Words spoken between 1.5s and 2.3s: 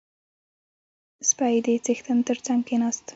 د څښتن